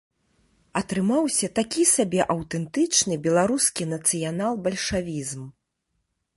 [0.79, 5.41] Атрымаўся такі сабе аўтэнтычны беларускі нацыянал-бальшавізм.